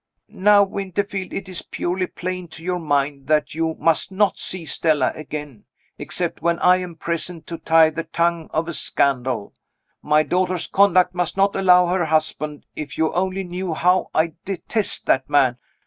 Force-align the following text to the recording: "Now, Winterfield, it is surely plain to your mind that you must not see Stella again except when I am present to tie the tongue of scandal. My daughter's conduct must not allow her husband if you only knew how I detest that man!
"Now, 0.33 0.63
Winterfield, 0.63 1.31
it 1.31 1.47
is 1.47 1.63
surely 1.71 2.07
plain 2.07 2.47
to 2.47 2.63
your 2.63 2.79
mind 2.79 3.27
that 3.27 3.53
you 3.53 3.75
must 3.77 4.11
not 4.11 4.39
see 4.39 4.65
Stella 4.65 5.11
again 5.13 5.65
except 5.99 6.41
when 6.41 6.57
I 6.57 6.77
am 6.77 6.95
present 6.95 7.45
to 7.45 7.59
tie 7.59 7.91
the 7.91 8.05
tongue 8.05 8.49
of 8.51 8.75
scandal. 8.75 9.53
My 10.01 10.23
daughter's 10.23 10.65
conduct 10.65 11.13
must 11.13 11.37
not 11.37 11.55
allow 11.55 11.85
her 11.85 12.05
husband 12.05 12.65
if 12.75 12.97
you 12.97 13.13
only 13.13 13.43
knew 13.43 13.75
how 13.75 14.09
I 14.15 14.33
detest 14.43 15.05
that 15.05 15.29
man! 15.29 15.57